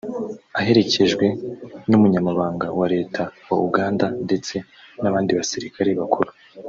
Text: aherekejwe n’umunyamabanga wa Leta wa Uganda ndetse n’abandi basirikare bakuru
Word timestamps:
aherekejwe 0.59 1.25
n’umunyamabanga 1.89 2.67
wa 2.79 2.87
Leta 2.93 3.23
wa 3.49 3.57
Uganda 3.67 4.05
ndetse 4.25 4.55
n’abandi 5.01 5.31
basirikare 5.39 5.89
bakuru 6.01 6.29